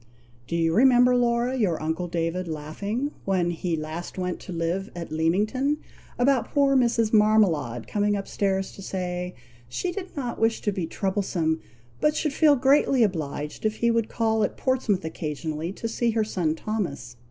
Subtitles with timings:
[0.47, 5.11] "Do you remember, Laura, your uncle David laughing, when he last went to live at
[5.11, 5.77] Leamington,
[6.17, 7.13] about poor Mrs.
[7.13, 9.35] Marmalade coming up stairs to say,
[9.69, 11.61] she did not wish to be troublesome,
[11.99, 16.23] but should feel greatly obliged if he would call at Portsmouth occasionally to see her
[16.23, 17.15] son Thomas.